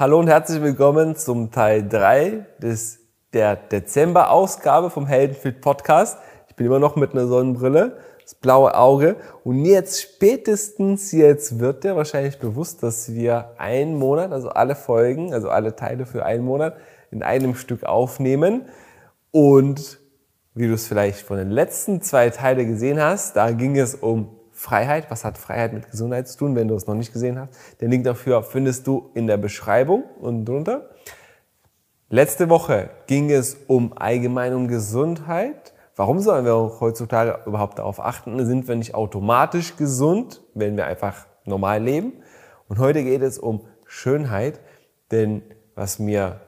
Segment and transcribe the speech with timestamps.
[0.00, 3.00] Hallo und herzlich willkommen zum Teil 3 des,
[3.34, 6.16] der Dezember-Ausgabe vom Heldenfit Podcast.
[6.48, 9.16] Ich bin immer noch mit einer Sonnenbrille, das blaue Auge.
[9.44, 15.34] Und jetzt spätestens jetzt wird dir wahrscheinlich bewusst, dass wir einen Monat, also alle Folgen,
[15.34, 16.78] also alle Teile für einen Monat
[17.10, 18.70] in einem Stück aufnehmen.
[19.32, 20.00] Und
[20.54, 24.39] wie du es vielleicht von den letzten zwei Teilen gesehen hast, da ging es um
[24.60, 25.10] Freiheit.
[25.10, 27.50] Was hat Freiheit mit Gesundheit zu tun, wenn du es noch nicht gesehen hast?
[27.80, 30.90] Den Link dafür findest du in der Beschreibung und drunter.
[32.10, 35.72] Letzte Woche ging es um allgemein um Gesundheit.
[35.96, 38.44] Warum sollen wir heutzutage überhaupt darauf achten?
[38.44, 42.12] Sind wir nicht automatisch gesund, wenn wir einfach normal leben?
[42.68, 44.60] Und heute geht es um Schönheit,
[45.10, 45.40] denn
[45.74, 46.40] was mir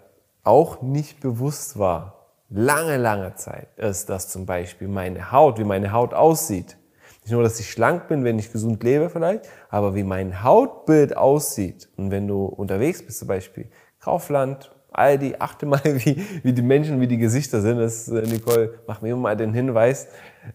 [0.45, 5.93] auch nicht bewusst war, lange, lange Zeit, ist, dass zum Beispiel meine Haut, wie meine
[5.93, 6.77] Haut aussieht,
[7.23, 11.17] nicht nur, dass ich schlank bin, wenn ich gesund lebe vielleicht, aber wie mein Hautbild
[11.17, 11.89] aussieht.
[11.97, 13.69] Und wenn du unterwegs bist, zum Beispiel
[14.01, 17.79] Kaufland, Aldi, achte mal, wie, wie die Menschen, wie die Gesichter sind.
[17.79, 20.09] Das, äh, Nicole, mach mir immer mal den Hinweis.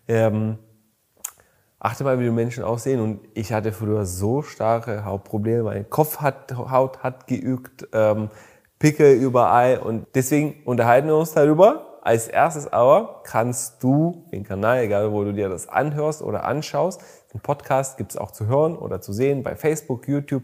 [0.08, 0.58] Ähm,
[1.80, 3.00] achte mal, wie die Menschen aussehen.
[3.00, 5.63] Und ich hatte früher so starke Hautprobleme.
[5.63, 8.30] Mein Kopf hat, Haut hat geübt, ähm,
[8.78, 9.80] Pickel überall.
[9.80, 15.25] Und deswegen unterhalten wir uns darüber, als erstes aber kannst du den Kanal, egal wo
[15.25, 17.02] du dir das anhörst oder anschaust,
[17.33, 20.44] den Podcast gibt es auch zu hören oder zu sehen bei Facebook, YouTube,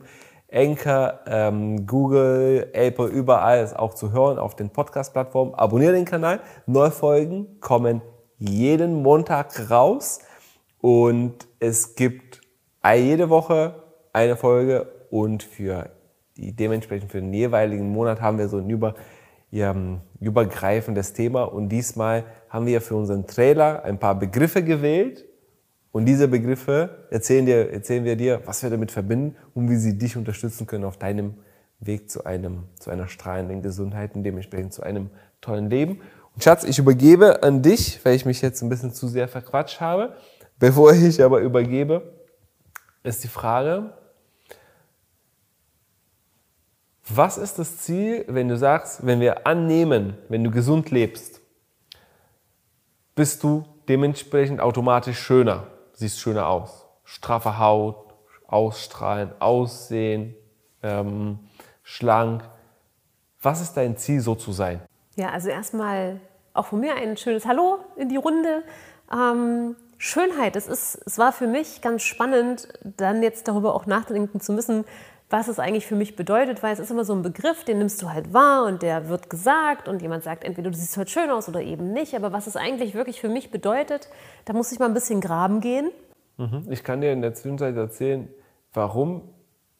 [0.51, 5.55] Anchor, ähm, Google, Apple, überall ist auch zu hören auf den Podcast-Plattformen.
[5.55, 6.41] Abonniere den Kanal.
[6.65, 8.01] Neufolgen kommen
[8.39, 10.19] jeden Montag raus
[10.81, 12.41] und es gibt
[12.85, 13.75] jede Woche
[14.11, 15.91] eine Folge und für
[16.35, 18.95] die dementsprechend für den jeweiligen Monat haben wir so ein über
[19.53, 25.25] ähm, übergreifendes Thema und diesmal haben wir für unseren Trailer ein paar Begriffe gewählt
[25.91, 29.97] und diese Begriffe erzählen, dir, erzählen wir dir, was wir damit verbinden und wie sie
[29.97, 31.35] dich unterstützen können auf deinem
[31.79, 35.09] Weg zu, einem, zu einer strahlenden Gesundheit und dementsprechend zu einem
[35.41, 36.01] tollen Leben.
[36.33, 39.81] Und Schatz, ich übergebe an dich, weil ich mich jetzt ein bisschen zu sehr verquatscht
[39.81, 40.15] habe.
[40.57, 42.13] Bevor ich aber übergebe,
[43.03, 43.93] ist die Frage,
[47.07, 51.41] was ist das Ziel, wenn du sagst, wenn wir annehmen, wenn du gesund lebst,
[53.15, 56.85] bist du dementsprechend automatisch schöner, siehst schöner aus.
[57.03, 58.13] Straffe Haut,
[58.47, 60.35] ausstrahlen, aussehen,
[60.81, 61.39] ähm,
[61.83, 62.43] schlank.
[63.41, 64.81] Was ist dein Ziel, so zu sein?
[65.15, 66.21] Ja, also erstmal
[66.53, 68.63] auch von mir ein schönes Hallo in die Runde.
[69.11, 74.41] Ähm, Schönheit, es, ist, es war für mich ganz spannend, dann jetzt darüber auch nachdenken
[74.41, 74.85] zu müssen,
[75.33, 77.99] was es eigentlich für mich bedeutet, weil es ist immer so ein Begriff, den nimmst
[78.03, 81.31] du halt wahr und der wird gesagt und jemand sagt, entweder du siehst heute schön
[81.31, 82.13] aus oder eben nicht.
[82.13, 84.09] Aber was es eigentlich wirklich für mich bedeutet,
[84.45, 85.89] da muss ich mal ein bisschen graben gehen.
[86.37, 86.67] Mhm.
[86.69, 88.29] Ich kann dir in der Zwischenzeit erzählen,
[88.73, 89.27] warum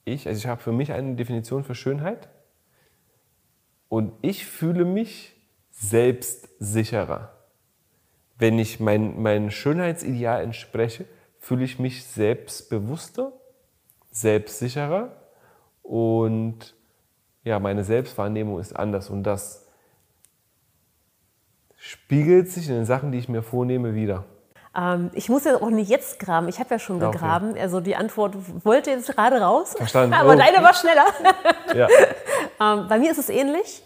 [0.06, 2.30] ich, also ich habe für mich eine Definition für Schönheit
[3.90, 5.40] und ich fühle mich
[5.70, 7.32] selbstsicherer.
[8.40, 11.06] Wenn ich mein, mein Schönheitsideal entspreche,
[11.38, 13.34] fühle ich mich selbstbewusster,
[14.10, 15.20] selbstsicherer
[15.84, 16.76] und
[17.44, 19.68] ja, meine Selbstwahrnehmung ist anders und das
[21.78, 24.24] spiegelt sich in den Sachen, die ich mir vornehme, wieder.
[24.76, 26.48] Ähm, ich muss ja auch nicht jetzt graben.
[26.48, 27.52] Ich habe ja schon gegraben.
[27.52, 27.62] Okay.
[27.62, 29.76] Also die Antwort wollte jetzt gerade raus.
[29.78, 30.14] Verstanden.
[30.14, 30.38] Aber oh.
[30.38, 31.06] deine war schneller.
[31.76, 31.88] Ja.
[32.62, 33.82] ähm, bei mir ist es ähnlich.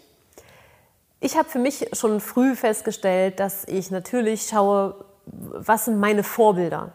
[1.20, 6.92] Ich habe für mich schon früh festgestellt, dass ich natürlich schaue, was sind meine Vorbilder?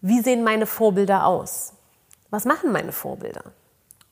[0.00, 1.72] Wie sehen meine Vorbilder aus?
[2.30, 3.42] Was machen meine Vorbilder?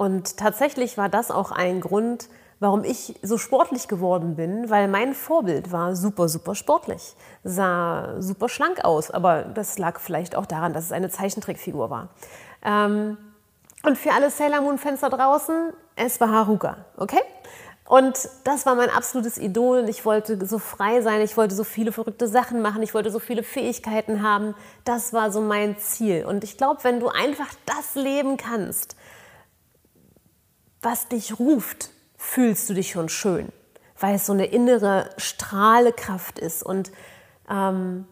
[0.01, 5.13] Und tatsächlich war das auch ein Grund, warum ich so sportlich geworden bin, weil mein
[5.13, 10.73] Vorbild war super, super sportlich, sah super schlank aus, aber das lag vielleicht auch daran,
[10.73, 12.09] dass es eine Zeichentrickfigur war.
[12.65, 13.19] Ähm,
[13.83, 17.21] und für alle Sailor Moon-Fans da draußen, es war Haruka, okay?
[17.87, 19.87] Und das war mein absolutes Idol.
[19.91, 23.19] Ich wollte so frei sein, ich wollte so viele verrückte Sachen machen, ich wollte so
[23.19, 24.55] viele Fähigkeiten haben.
[24.85, 26.25] Das war so mein Ziel.
[26.25, 28.97] Und ich glaube, wenn du einfach das leben kannst,
[30.83, 33.49] was dich ruft, fühlst du dich schon schön,
[33.99, 36.63] weil es so eine innere Strahlekraft ist.
[36.63, 36.91] Und
[37.51, 38.07] ähm,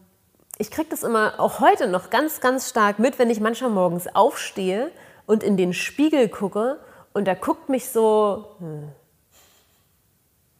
[0.57, 4.13] ich kriege das immer auch heute noch ganz, ganz stark mit, wenn ich manchmal morgens
[4.13, 4.91] aufstehe
[5.25, 6.79] und in den Spiegel gucke
[7.13, 8.89] und da guckt mich so hm,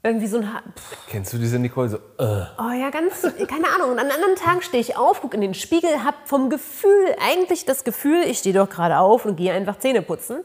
[0.01, 0.54] irgendwie so ein.
[0.54, 0.63] Ha
[1.10, 1.98] Kennst du diese Nicole so?
[1.98, 2.45] Uh.
[2.57, 3.92] Oh ja, ganz, keine Ahnung.
[3.92, 7.66] Und an anderen Tagen stehe ich auf, gucke in den Spiegel, habe vom Gefühl, eigentlich
[7.66, 10.44] das Gefühl, ich stehe doch gerade auf und gehe einfach Zähne putzen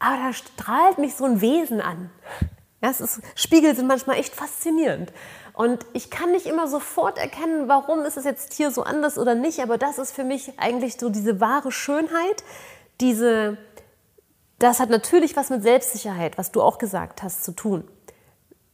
[0.00, 2.10] aber da strahlt mich so ein Wesen an.
[2.82, 5.12] Ja, ist, Spiegel sind manchmal echt faszinierend.
[5.52, 9.34] Und ich kann nicht immer sofort erkennen, warum ist es jetzt hier so anders oder
[9.34, 12.42] nicht, aber das ist für mich eigentlich so diese wahre Schönheit,
[13.00, 13.58] diese
[14.60, 17.88] das hat natürlich was mit Selbstsicherheit, was du auch gesagt hast, zu tun.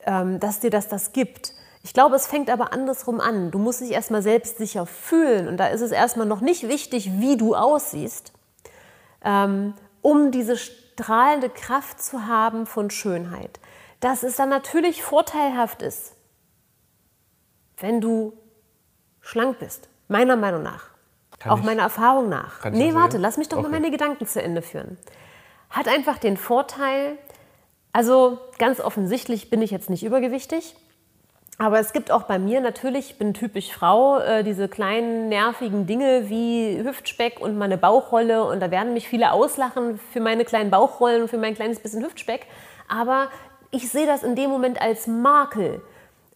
[0.04, 1.52] Ähm, dass dir das das gibt.
[1.82, 3.52] Ich glaube, es fängt aber andersrum an.
[3.52, 7.36] Du musst dich erstmal selbstsicher fühlen und da ist es erstmal noch nicht wichtig, wie
[7.36, 8.32] du aussiehst,
[9.24, 10.56] ähm, um diese
[10.96, 13.60] strahlende Kraft zu haben von Schönheit.
[14.00, 16.14] Dass es dann natürlich vorteilhaft ist,
[17.78, 18.32] wenn du
[19.20, 20.90] schlank bist, meiner Meinung nach.
[21.38, 22.64] Kann auch ich, meiner Erfahrung nach.
[22.70, 23.68] Nee, warte, lass mich doch okay.
[23.68, 24.96] mal meine Gedanken zu Ende führen.
[25.68, 27.18] Hat einfach den Vorteil,
[27.92, 30.76] also ganz offensichtlich bin ich jetzt nicht übergewichtig.
[31.58, 35.86] Aber es gibt auch bei mir natürlich, ich bin typisch Frau, äh, diese kleinen nervigen
[35.86, 38.44] Dinge wie Hüftspeck und meine Bauchrolle.
[38.44, 42.04] Und da werden mich viele auslachen für meine kleinen Bauchrollen und für mein kleines bisschen
[42.04, 42.46] Hüftspeck.
[42.88, 43.28] Aber
[43.70, 45.80] ich sehe das in dem Moment als Makel.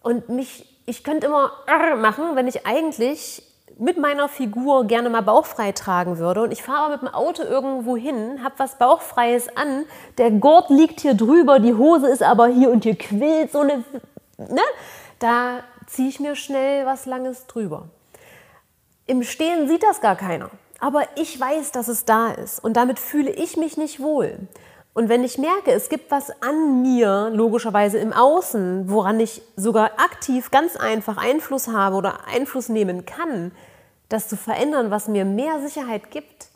[0.01, 1.51] Und mich, ich könnte immer
[1.97, 3.43] machen, wenn ich eigentlich
[3.77, 7.97] mit meiner Figur gerne mal bauchfrei tragen würde und ich fahre mit dem Auto irgendwo
[7.97, 9.85] hin, habe was bauchfreies an,
[10.17, 13.83] der Gurt liegt hier drüber, die Hose ist aber hier und hier quillt so eine,
[14.37, 14.61] ne?
[15.21, 17.89] Da ziehe ich mir schnell was Langes drüber.
[19.05, 22.97] Im Stehen sieht das gar keiner, aber ich weiß, dass es da ist und damit
[22.97, 24.39] fühle ich mich nicht wohl.
[24.93, 29.91] Und wenn ich merke, es gibt was an mir, logischerweise im Außen, woran ich sogar
[29.97, 33.51] aktiv ganz einfach Einfluss habe oder Einfluss nehmen kann,
[34.09, 36.47] das zu verändern, was mir mehr Sicherheit gibt,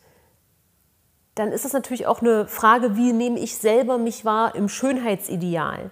[1.36, 5.92] dann ist es natürlich auch eine Frage, wie nehme ich selber mich wahr im Schönheitsideal.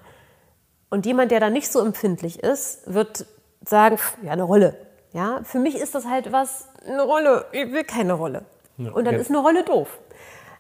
[0.94, 3.26] Und jemand, der da nicht so empfindlich ist, wird
[3.66, 4.78] sagen, ja, eine Rolle.
[5.12, 8.44] Ja, für mich ist das halt was, eine Rolle, ich will keine Rolle.
[8.78, 9.88] Und dann ist eine Rolle doof.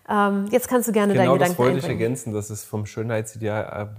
[0.09, 2.63] Ähm, jetzt kannst du gerne genau deinen Gedanken Genau, das wollte ich ergänzen, dass es
[2.63, 3.95] vom Schönheitsideal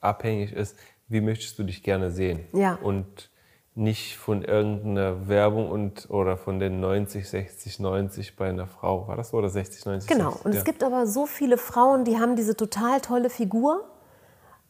[0.00, 0.76] abhängig ist.
[1.06, 2.48] Wie möchtest du dich gerne sehen?
[2.52, 2.80] Ja.
[2.82, 3.30] Und
[3.76, 9.06] nicht von irgendeiner Werbung und oder von den 90, 60, 90 bei einer Frau.
[9.06, 10.10] War das so oder 60, 90?
[10.10, 10.30] Genau.
[10.30, 10.46] 60?
[10.46, 10.58] Und ja.
[10.58, 13.84] es gibt aber so viele Frauen, die haben diese total tolle Figur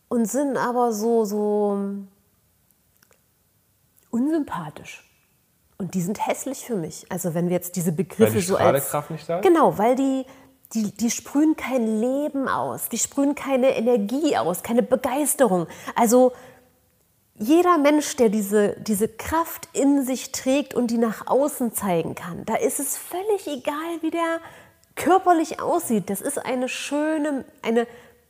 [0.09, 1.79] und sind aber so so
[4.11, 5.03] unsympathisch.
[5.79, 7.05] Und die sind hässlich für mich.
[7.11, 9.41] Also wenn wir jetzt diese Begriffe weil die so als Kraft nicht da?
[9.41, 10.25] Genau, weil die
[10.73, 15.67] die, die sprühen kein Leben aus, die sprühen keine Energie aus, keine Begeisterung.
[15.95, 16.33] Also
[17.35, 22.45] jeder Mensch, der diese, diese Kraft in sich trägt und die nach außen zeigen kann,
[22.47, 24.41] da ist es völlig egal, wie der
[24.95, 26.09] körperlich aussieht.
[26.09, 27.87] Das ist eine schöne, eine,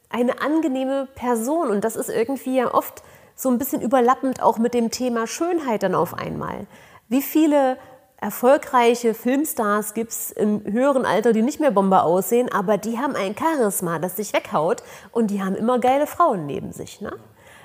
[0.08, 1.70] eine angenehme Person.
[1.70, 3.02] Und das ist irgendwie ja oft
[3.34, 6.66] so ein bisschen überlappend auch mit dem Thema Schönheit dann auf einmal.
[7.08, 7.76] Wie viele
[8.18, 13.14] erfolgreiche Filmstars gibt es im höheren Alter, die nicht mehr Bombe aussehen, aber die haben
[13.14, 14.82] ein Charisma, das sich weghaut
[15.12, 17.02] und die haben immer geile Frauen neben sich.
[17.02, 17.12] Ne?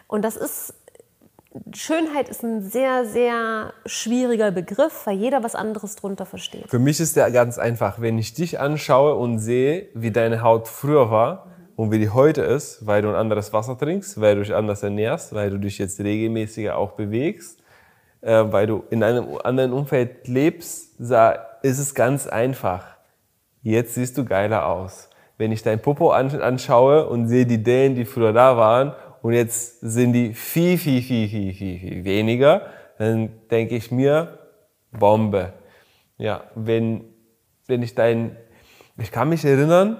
[0.07, 0.75] Und das ist
[1.73, 6.69] Schönheit ist ein sehr, sehr schwieriger Begriff, weil jeder was anderes drunter versteht.
[6.69, 7.99] Für mich ist der ganz einfach.
[7.99, 11.47] Wenn ich dich anschaue und sehe, wie deine Haut früher war
[11.81, 14.83] und wie die heute ist, weil du ein anderes Wasser trinkst, weil du dich anders
[14.83, 17.59] ernährst, weil du dich jetzt regelmäßiger auch bewegst,
[18.21, 22.85] äh, weil du in einem anderen Umfeld lebst, ist es ganz einfach.
[23.63, 25.09] Jetzt siehst du geiler aus.
[25.39, 28.93] Wenn ich dein Popo anschaue und sehe die Dellen, die früher da waren
[29.23, 32.67] und jetzt sind die viel, viel, viel, viel, viel, viel weniger,
[32.99, 34.37] dann denke ich mir,
[34.91, 35.53] Bombe.
[36.19, 37.05] Ja, wenn,
[37.65, 38.37] wenn ich dein,
[38.99, 39.97] ich kann mich erinnern,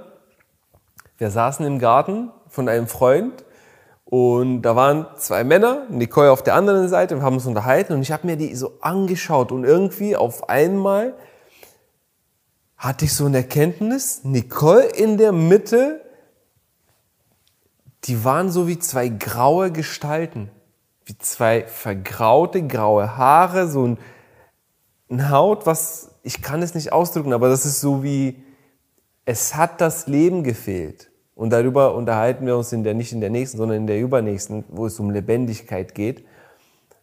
[1.21, 3.45] wir saßen im Garten von einem Freund
[4.05, 8.01] und da waren zwei Männer, Nicole auf der anderen Seite, wir haben uns unterhalten und
[8.01, 11.13] ich habe mir die so angeschaut und irgendwie auf einmal
[12.75, 16.01] hatte ich so eine Erkenntnis, Nicole in der Mitte
[18.05, 20.49] die waren so wie zwei graue Gestalten,
[21.05, 23.99] wie zwei vergraute graue Haare, so ein,
[25.11, 28.43] ein Haut, was ich kann es nicht ausdrücken, aber das ist so wie
[29.25, 31.10] es hat das Leben gefehlt.
[31.35, 34.63] Und darüber unterhalten wir uns in der, nicht in der nächsten, sondern in der übernächsten,
[34.69, 36.25] wo es um Lebendigkeit geht.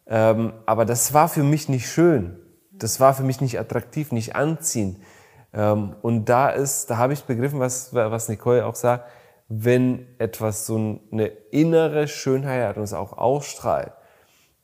[0.06, 2.38] Ähm, aber das war für mich nicht schön.
[2.72, 4.98] Das war für mich nicht attraktiv, nicht anziehend.
[5.52, 9.08] Ähm, und da ist, da habe ich begriffen, was, was Nicole auch sagt,
[9.48, 13.92] wenn etwas so eine innere Schönheit hat und es auch ausstrahlt,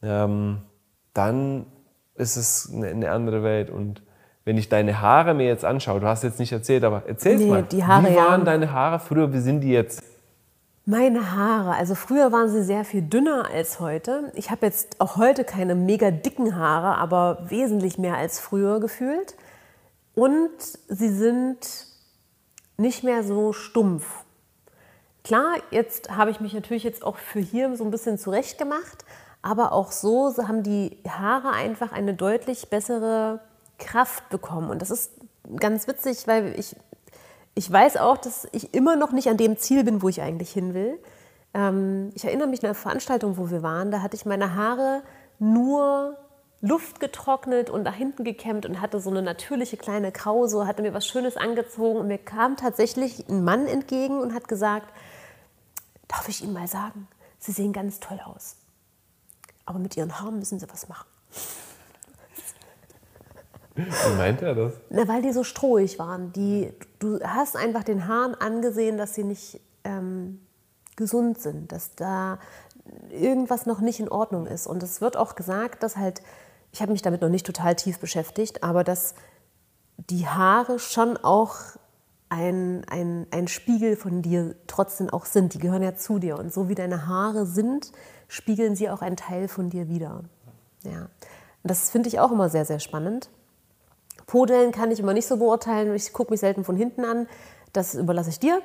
[0.02, 0.62] ähm,
[1.14, 1.66] dann
[2.14, 3.70] ist es eine, eine, andere Welt.
[3.70, 4.02] Und
[4.44, 7.46] wenn ich deine Haare mir jetzt anschaue, du hast jetzt nicht erzählt, aber erzähl nee,
[7.46, 7.62] mal.
[7.62, 8.44] Die Haare, wie waren ja.
[8.44, 9.32] deine Haare früher?
[9.32, 10.02] Wie sind die jetzt?
[10.86, 14.30] Meine Haare, also früher waren sie sehr viel dünner als heute.
[14.34, 19.34] Ich habe jetzt auch heute keine mega dicken Haare, aber wesentlich mehr als früher gefühlt.
[20.14, 20.50] Und
[20.88, 21.58] sie sind
[22.76, 24.24] nicht mehr so stumpf
[25.24, 29.06] Klar, jetzt habe ich mich natürlich jetzt auch für hier so ein bisschen zurecht gemacht,
[29.40, 33.40] aber auch so haben die Haare einfach eine deutlich bessere
[33.84, 34.70] Kraft bekommen.
[34.70, 35.12] Und das ist
[35.56, 36.76] ganz witzig, weil ich
[37.54, 40.52] ich weiß auch, dass ich immer noch nicht an dem Ziel bin, wo ich eigentlich
[40.52, 40.98] hin will.
[41.54, 45.02] Ähm, ich erinnere mich an eine Veranstaltung, wo wir waren, da hatte ich meine Haare
[45.38, 46.16] nur
[46.60, 50.94] Luft getrocknet und nach hinten gekämmt und hatte so eine natürliche kleine Krause, hatte mir
[50.94, 54.88] was Schönes angezogen und mir kam tatsächlich ein Mann entgegen und hat gesagt,
[56.08, 57.06] darf ich Ihnen mal sagen,
[57.38, 58.56] Sie sehen ganz toll aus.
[59.66, 61.06] Aber mit Ihren Haaren müssen Sie was machen.
[63.74, 64.74] Wie meint er das?
[64.90, 66.32] Na, weil die so strohig waren.
[66.32, 70.40] Die, du hast einfach den Haaren angesehen, dass sie nicht ähm,
[70.96, 72.38] gesund sind, dass da
[73.10, 74.66] irgendwas noch nicht in Ordnung ist.
[74.66, 76.22] Und es wird auch gesagt, dass halt,
[76.72, 79.14] ich habe mich damit noch nicht total tief beschäftigt, aber dass
[79.96, 81.56] die Haare schon auch
[82.28, 85.54] ein, ein, ein Spiegel von dir trotzdem auch sind.
[85.54, 86.38] Die gehören ja zu dir.
[86.38, 87.92] Und so wie deine Haare sind,
[88.28, 90.24] spiegeln sie auch einen Teil von dir wieder.
[90.82, 91.02] Ja.
[91.02, 93.30] Und das finde ich auch immer sehr, sehr spannend.
[94.26, 95.94] Podeln kann ich immer nicht so beurteilen.
[95.94, 97.28] Ich gucke mich selten von hinten an.
[97.72, 98.62] Das überlasse ich dir.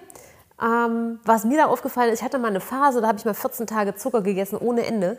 [0.62, 3.34] Ähm, was mir da aufgefallen ist, ich hatte mal eine Phase, da habe ich mal
[3.34, 5.18] 14 Tage Zucker gegessen ohne Ende.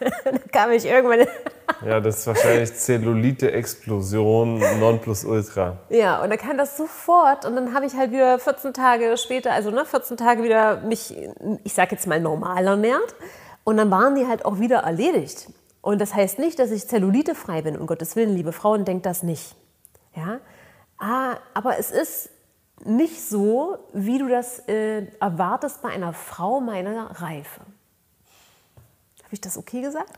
[0.24, 1.28] dann kam ich irgendwann.
[1.86, 5.78] ja, das ist wahrscheinlich Zellulite-Explosion Nonplusultra.
[5.90, 9.52] Ja, und dann kam das sofort und dann habe ich halt wieder 14 Tage später,
[9.52, 11.16] also ne, 14 Tage wieder mich,
[11.62, 13.14] ich sage jetzt mal normal ernährt.
[13.62, 15.48] Und dann waren die halt auch wieder erledigt.
[15.82, 19.22] Und das heißt nicht, dass ich zellulitefrei bin, um Gottes Willen, liebe Frauen, denkt das
[19.22, 19.54] nicht.
[20.14, 20.40] Ja?
[20.98, 22.30] Ah, aber es ist
[22.84, 27.60] nicht so, wie du das äh, erwartest bei einer Frau meiner Reife.
[27.60, 30.12] Habe ich das okay gesagt?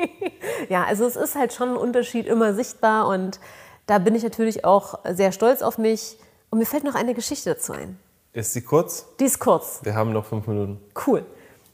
[0.68, 3.40] ja, also es ist halt schon ein Unterschied immer sichtbar und
[3.86, 6.18] da bin ich natürlich auch sehr stolz auf mich.
[6.50, 7.98] Und mir fällt noch eine Geschichte dazu ein.
[8.32, 9.06] Ist sie kurz?
[9.18, 9.80] Die ist kurz.
[9.82, 10.80] Wir haben noch fünf Minuten.
[11.06, 11.24] Cool.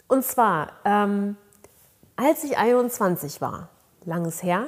[0.08, 1.36] Und zwar, ähm,
[2.16, 3.68] als ich 21 war,
[4.04, 4.66] langes her,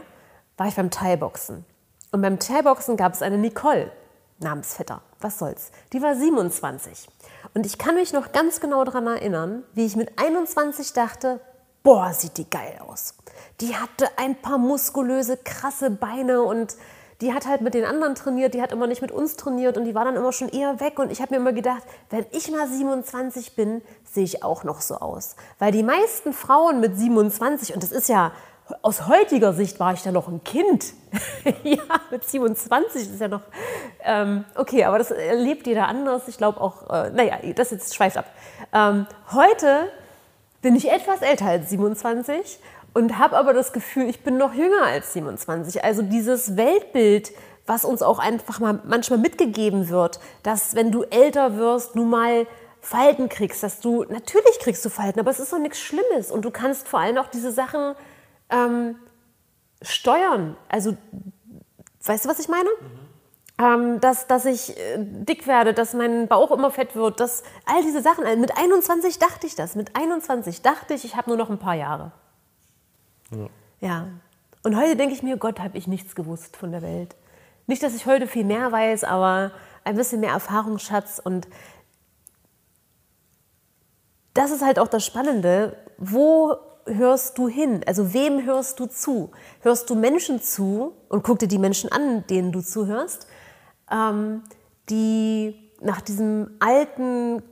[0.57, 1.65] war ich beim Thai-Boxen.
[2.13, 3.91] Und beim Thai-Boxen gab es eine Nicole,
[4.41, 5.03] Namensvetter.
[5.21, 5.71] Was soll's?
[5.93, 7.09] Die war 27.
[7.55, 11.41] Und ich kann mich noch ganz genau daran erinnern, wie ich mit 21 dachte,
[11.83, 13.15] boah, sieht die geil aus.
[13.61, 16.77] Die hatte ein paar muskulöse, krasse Beine und
[17.21, 19.85] die hat halt mit den anderen trainiert, die hat immer nicht mit uns trainiert und
[19.85, 20.99] die war dann immer schon eher weg.
[20.99, 24.81] Und ich habe mir immer gedacht, wenn ich mal 27 bin, sehe ich auch noch
[24.81, 25.37] so aus.
[25.59, 28.33] Weil die meisten Frauen mit 27, und das ist ja
[28.83, 30.95] aus heutiger Sicht war ich da noch ein Kind.
[31.65, 33.43] ja, mit 27 ist ja noch.
[34.03, 36.29] Ähm, okay, aber das erlebt jeder anders.
[36.29, 38.27] Ich glaube auch, äh, naja, das jetzt schweift ab.
[38.73, 39.91] Ähm, heute
[40.63, 42.59] bin ich etwas älter als 27
[42.95, 45.85] und habe aber das Gefühl, ich bin noch jünger als 27.
[45.85, 47.33] Also dieses Weltbild,
[47.67, 52.47] was uns auch einfach mal manchmal mitgegeben wird, dass wenn du älter wirst, nun mal
[52.81, 56.45] Falten kriegst, dass du, natürlich kriegst du Falten, aber es ist doch nichts Schlimmes und
[56.45, 57.95] du kannst vor allem auch diese Sachen
[58.51, 58.97] ähm,
[59.83, 60.57] steuern.
[60.69, 60.97] Also,
[62.05, 62.69] weißt du, was ich meine?
[62.69, 63.11] Mhm.
[63.59, 67.83] Ähm, dass, dass ich äh, dick werde, dass mein Bauch immer fett wird, dass all
[67.83, 68.25] diese Sachen.
[68.25, 69.75] Also mit 21 dachte ich das.
[69.75, 72.13] Mit 21 dachte ich, ich habe nur noch ein paar Jahre.
[73.31, 73.49] Ja.
[73.81, 74.07] ja.
[74.63, 77.17] Und heute denke ich mir, Gott, habe ich nichts gewusst von der Welt.
[77.67, 79.53] Nicht, dass ich heute viel mehr weiß, aber
[79.85, 81.21] ein bisschen mehr Erfahrungsschatz.
[81.23, 81.47] Und
[84.33, 85.77] das ist halt auch das Spannende.
[85.99, 86.57] Wo
[86.97, 87.83] hörst du hin?
[87.87, 89.31] Also wem hörst du zu?
[89.61, 93.27] Hörst du Menschen zu und guck dir die Menschen an, denen du zuhörst,
[93.91, 94.43] ähm,
[94.89, 97.43] die nach diesem alten,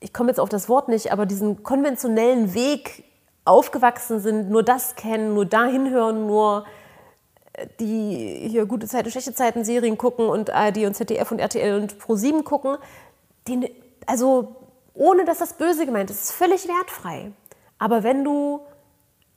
[0.00, 3.04] ich komme jetzt auf das Wort nicht, aber diesen konventionellen Weg
[3.44, 6.66] aufgewachsen sind, nur das kennen, nur dahin hören, nur
[7.52, 11.80] äh, die hier gute Zeiten, schlechte Zeiten Serien gucken und ARD und ZDF und RTL
[11.80, 12.76] und Pro7 gucken,
[13.46, 13.74] die,
[14.06, 14.56] also
[14.94, 16.16] ohne dass das böse gemeint ist.
[16.16, 17.32] Es ist völlig wertfrei.
[17.78, 18.60] Aber wenn du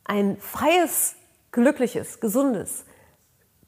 [0.03, 1.15] ein freies,
[1.51, 2.85] glückliches, gesundes,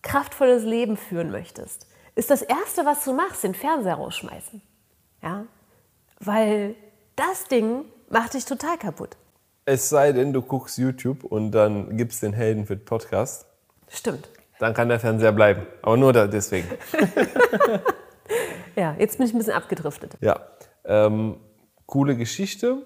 [0.02, 4.62] kraftvolles Leben führen möchtest, ist das Erste, was du machst, den Fernseher rausschmeißen.
[5.22, 5.46] Ja?
[6.20, 6.76] Weil
[7.16, 9.18] das Ding macht dich total kaputt.
[9.66, 13.48] Es sei denn, du guckst YouTube und dann gibst den Helden für den Podcast.
[13.88, 14.30] Stimmt.
[14.60, 15.66] Dann kann der Fernseher bleiben.
[15.82, 16.68] Aber nur deswegen.
[18.76, 20.18] ja, jetzt bin ich ein bisschen abgedriftet.
[20.22, 20.40] Ja.
[20.86, 21.38] Ähm,
[21.86, 22.86] coole Geschichte.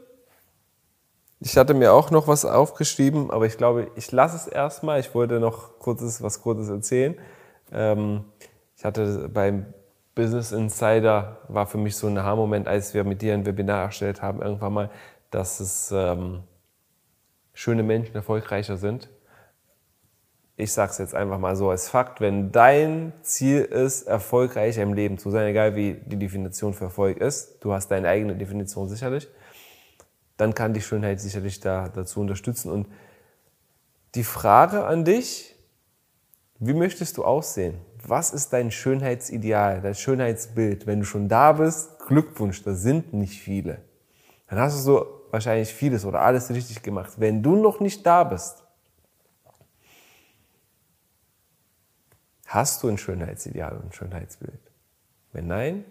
[1.40, 5.00] Ich hatte mir auch noch was aufgeschrieben, aber ich glaube, ich lasse es erstmal.
[5.00, 7.16] Ich wollte noch kurzes, was Kurzes erzählen.
[7.72, 8.26] Ähm,
[8.76, 9.74] ich hatte beim
[10.16, 14.22] Business Insider, war für mich so ein Aha-Moment, als wir mit dir ein Webinar erstellt
[14.22, 14.90] haben, irgendwann mal,
[15.32, 16.44] dass es ähm,
[17.54, 19.10] schöne Menschen erfolgreicher sind.
[20.60, 24.94] Ich sage es jetzt einfach mal so als Fakt, wenn dein Ziel ist, erfolgreich im
[24.94, 28.90] Leben zu sein, egal wie die Definition für Erfolg ist, du hast deine eigene Definition
[28.90, 29.28] sicherlich,
[30.38, 32.72] dann kann die Schönheit sicherlich da, dazu unterstützen.
[32.72, 32.88] Und
[34.16, 35.56] die Frage an dich,
[36.60, 37.80] wie möchtest du aussehen?
[38.08, 40.88] was ist dein Schönheitsideal, dein Schönheitsbild?
[40.88, 43.82] Wenn du schon da bist, Glückwunsch, das sind nicht viele.
[44.48, 47.14] Dann hast du so wahrscheinlich vieles oder alles richtig gemacht.
[47.18, 48.59] Wenn du noch nicht da bist,
[52.50, 54.60] hast du ein Schönheitsideal und ein Schönheitsbild.
[55.32, 55.86] Wenn nein,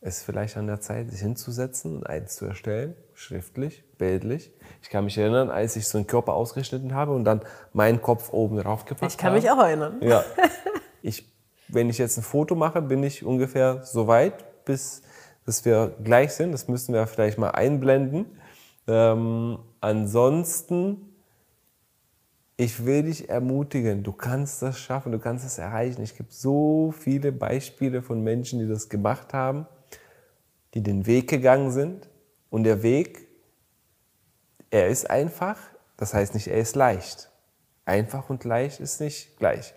[0.00, 4.50] ist vielleicht an der Zeit, sich hinzusetzen und eins zu erstellen, schriftlich, bildlich.
[4.82, 7.42] Ich kann mich erinnern, als ich so einen Körper ausgeschnitten habe und dann
[7.74, 9.10] meinen Kopf oben drauf gepackt habe.
[9.10, 9.40] Ich kann habe.
[9.40, 10.00] mich auch erinnern.
[10.00, 10.24] Ja.
[11.02, 11.32] Ich,
[11.68, 15.00] wenn ich jetzt ein Foto mache, bin ich ungefähr so weit, bis
[15.46, 16.52] dass wir gleich sind.
[16.52, 18.26] Das müssen wir vielleicht mal einblenden.
[18.86, 21.09] Ähm, ansonsten,
[22.60, 26.02] ich will dich ermutigen, du kannst das schaffen, du kannst es erreichen.
[26.02, 29.66] Es gibt so viele Beispiele von Menschen, die das gemacht haben
[30.74, 32.08] die den Weg gegangen sind.
[32.48, 33.28] Und der Weg,
[34.70, 35.56] er ist einfach,
[35.96, 37.30] das heißt nicht, er ist leicht.
[37.84, 39.74] Einfach und leicht ist nicht gleich.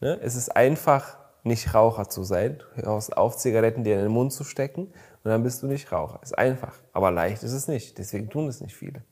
[0.00, 0.18] Ne?
[0.22, 2.58] Es ist einfach, nicht Raucher zu sein.
[2.58, 5.92] Du hörst auf, Zigaretten dir in den Mund zu stecken und dann bist du nicht
[5.92, 6.18] Raucher.
[6.22, 6.74] Ist einfach.
[6.94, 7.98] Aber leicht ist es nicht.
[7.98, 9.04] Deswegen tun es nicht viele.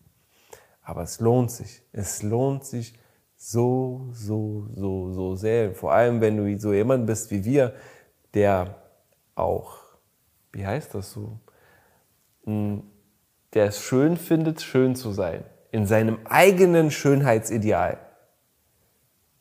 [0.83, 1.83] Aber es lohnt sich.
[1.93, 2.99] Es lohnt sich
[3.45, 5.75] so, so, so, so sehr.
[5.75, 7.75] Vor allem, wenn du so jemand bist wie wir,
[8.35, 8.77] der
[9.35, 9.83] auch
[10.53, 11.39] wie heißt das so,
[12.45, 12.83] hm,
[13.55, 17.99] der es schön findet, schön zu sein, in seinem eigenen Schönheitsideal.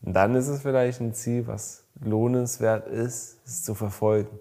[0.01, 4.39] Dann ist es vielleicht ein Ziel, was lohnenswert ist, es zu verfolgen.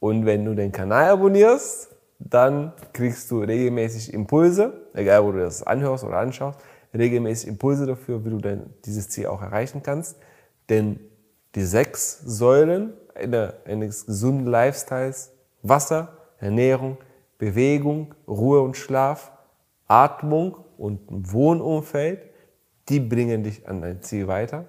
[0.00, 5.62] Und wenn du den Kanal abonnierst, dann kriegst du regelmäßig Impulse, egal wo du das
[5.62, 6.58] anhörst oder anschaust,
[6.98, 10.16] regelmäßig Impulse dafür, wie du denn dieses Ziel auch erreichen kannst.
[10.68, 11.00] Denn
[11.54, 12.92] die sechs Säulen
[13.64, 16.98] eines gesunden Lifestyles, Wasser, Ernährung,
[17.38, 19.32] Bewegung, Ruhe und Schlaf,
[19.86, 22.22] Atmung und ein Wohnumfeld,
[22.88, 24.66] die bringen dich an dein Ziel weiter.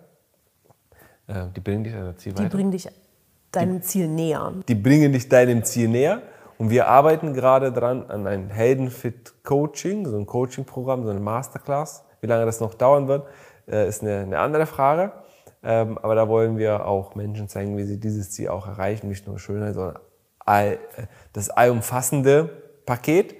[1.27, 2.49] Äh, die bringen dich an dein Ziel die weiter.
[2.49, 2.89] Die bringen dich
[3.51, 4.53] deinem die, Ziel näher.
[4.67, 6.21] Die bringen dich deinem Ziel näher.
[6.57, 12.03] Und wir arbeiten gerade dran an ein Heldenfit Coaching, so ein Coaching-Programm, so eine Masterclass.
[12.21, 13.27] Wie lange das noch dauern wird,
[13.67, 15.11] äh, ist eine, eine andere Frage.
[15.61, 19.09] Ähm, aber da wollen wir auch Menschen zeigen, wie sie dieses Ziel auch erreichen.
[19.09, 19.99] Nicht nur Schönheit, sondern
[20.39, 20.77] all, äh,
[21.33, 22.49] das allumfassende
[22.85, 23.35] Paket.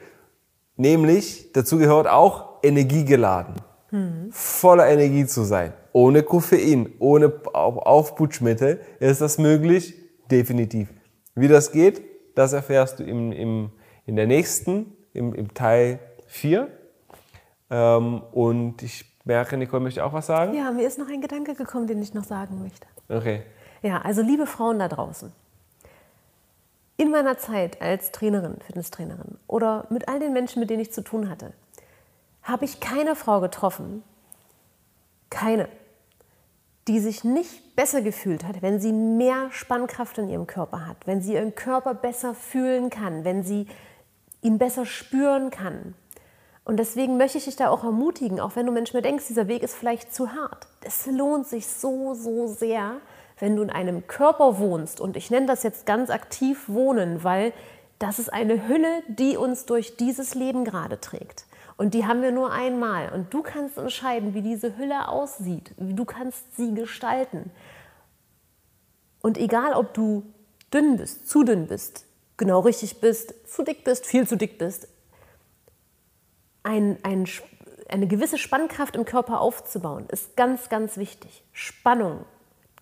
[0.76, 3.56] Nämlich, dazu gehört auch energiegeladen.
[3.92, 4.30] Mhm.
[4.32, 5.74] Voller Energie zu sein.
[5.92, 9.96] Ohne Koffein, ohne Aufputschmittel ist das möglich?
[10.30, 10.90] Definitiv.
[11.36, 12.02] Wie das geht,
[12.36, 13.72] das erfährst du im, im,
[14.06, 16.68] in der nächsten, im, im Teil 4.
[17.70, 20.54] Ähm, und ich merke, Nicole möchte auch was sagen.
[20.54, 22.88] Ja, mir ist noch ein Gedanke gekommen, den ich noch sagen möchte.
[23.08, 23.44] Okay.
[23.82, 25.32] Ja, also liebe Frauen da draußen.
[26.98, 31.02] In meiner Zeit als Trainerin, Fitnesstrainerin oder mit all den Menschen, mit denen ich zu
[31.02, 31.54] tun hatte,
[32.44, 34.04] habe ich keine Frau getroffen,
[35.30, 35.70] keine,
[36.88, 41.22] die sich nicht besser gefühlt hat, wenn sie mehr Spannkraft in ihrem Körper hat, wenn
[41.22, 43.68] sie ihren Körper besser fühlen kann, wenn sie
[44.42, 45.94] ihn besser spüren kann,
[46.70, 49.64] und deswegen möchte ich dich da auch ermutigen, auch wenn du manchmal denkst, dieser Weg
[49.64, 50.68] ist vielleicht zu hart.
[50.82, 52.98] Es lohnt sich so, so sehr,
[53.40, 55.02] wenn du in einem Körper wohnst.
[55.02, 57.54] Und ich nenne das jetzt ganz aktiv Wohnen, weil
[57.98, 61.46] das ist eine Hülle, die uns durch dieses Leben gerade trägt.
[61.76, 63.14] Und die haben wir nur einmal.
[63.14, 65.72] Und du kannst entscheiden, wie diese Hülle aussieht.
[65.80, 67.50] Du kannst sie gestalten.
[69.22, 70.22] Und egal, ob du
[70.72, 72.06] dünn bist, zu dünn bist,
[72.38, 74.88] genau richtig bist, zu dick bist, viel zu dick bist,
[76.64, 77.28] ein, ein,
[77.90, 81.44] eine gewisse Spannkraft im Körper aufzubauen, ist ganz, ganz wichtig.
[81.52, 82.26] Spannung,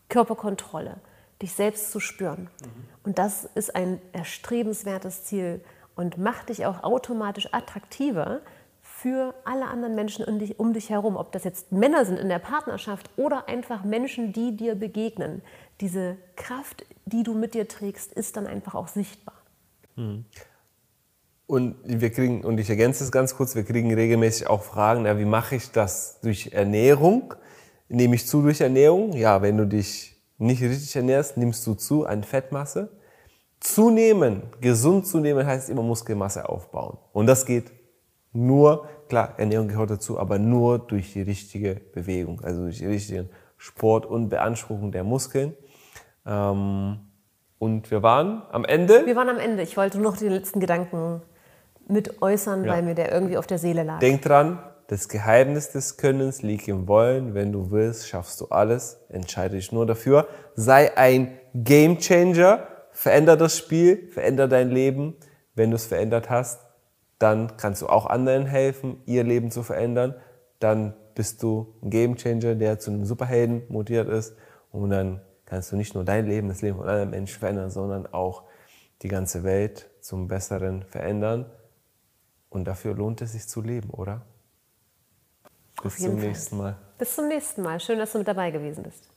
[0.10, 0.98] Körperkontrolle,
[1.42, 2.50] dich selbst zu spüren.
[2.62, 2.90] Mhm.
[3.04, 5.64] Und das ist ein erstrebenswertes Ziel
[5.96, 8.42] und macht dich auch automatisch attraktiver
[8.82, 11.18] für alle anderen Menschen um dich, um dich herum.
[11.18, 15.44] Ob das jetzt Männer sind in der Partnerschaft oder einfach Menschen, die dir begegnen.
[15.82, 19.36] Diese Kraft, die du mit dir trägst, ist dann einfach auch sichtbar.
[19.96, 20.26] Mhm.
[21.48, 25.18] Und wir kriegen, und ich ergänze es ganz kurz, wir kriegen regelmäßig auch Fragen, ja,
[25.18, 27.34] wie mache ich das durch Ernährung?
[27.88, 29.14] Nehme ich zu durch Ernährung?
[29.14, 32.92] Ja, wenn du dich nicht richtig ernährst, nimmst du zu an Fettmasse.
[33.62, 36.98] Zunehmen, gesund zunehmen heißt immer Muskelmasse aufbauen.
[37.14, 37.72] Und das geht
[38.34, 43.30] nur, klar, Ernährung gehört dazu, aber nur durch die richtige Bewegung, also durch den richtigen
[43.58, 45.56] Sport und Beanspruchung der Muskeln.
[46.26, 47.00] Ähm,
[47.58, 49.06] und wir waren am Ende.
[49.06, 49.64] Wir waren am Ende.
[49.64, 51.22] Ich wollte noch den letzten Gedanken
[51.88, 52.74] mit äußern, ja.
[52.74, 54.00] weil mir der irgendwie auf der Seele lag.
[54.00, 57.34] Denk dran, das Geheimnis des Könnens liegt im Wollen.
[57.34, 59.02] Wenn du willst, schaffst du alles.
[59.10, 60.28] Entscheide dich nur dafür.
[60.56, 62.68] Sei ein Game Changer.
[62.92, 65.16] Veränder das Spiel, veränder dein Leben.
[65.56, 66.62] Wenn du es verändert hast,
[67.20, 70.16] dann kannst du auch anderen helfen, ihr Leben zu verändern.
[70.60, 74.36] Dann bist du ein Game Changer, der zu einem Superhelden motiviert ist.
[74.72, 78.08] Und dann kannst du nicht nur dein Leben, das Leben von anderen Menschen verändern, sondern
[78.08, 78.44] auch
[79.02, 81.46] die ganze Welt zum Besseren verändern.
[82.58, 84.24] Und dafür lohnt es sich zu leben, oder?
[85.84, 86.28] Bis zum Fall.
[86.28, 86.76] nächsten Mal.
[86.98, 87.80] Bis zum nächsten Mal.
[87.80, 89.12] Schön, dass du mit dabei gewesen bist.